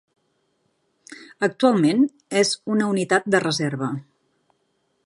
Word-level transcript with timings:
Actualment, 1.47 2.01
és 2.43 2.55
una 2.77 2.89
unitat 2.95 3.31
de 3.37 3.45
reserva. 3.49 3.93